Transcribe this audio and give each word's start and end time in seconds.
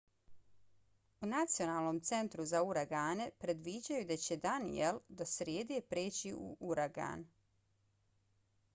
u 1.25 1.27
nacionalnom 1.33 1.99
centru 2.11 2.45
za 2.53 2.63
uragane 2.69 3.27
predviđaju 3.45 4.07
da 4.13 4.17
će 4.25 4.37
danielle 4.49 5.17
do 5.21 5.31
srijede 5.35 5.81
preći 5.95 6.33
u 6.39 6.47
uragan 6.73 7.27